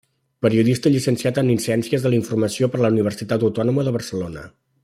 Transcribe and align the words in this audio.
Periodista 0.45 0.91
llicenciat 0.93 1.37
en 1.41 1.51
Ciències 1.67 2.07
de 2.07 2.13
la 2.13 2.19
Informació 2.21 2.73
per 2.77 2.83
la 2.87 2.93
Universitat 2.97 3.49
Autònoma 3.51 3.89
de 3.91 3.95
Barcelona. 4.01 4.49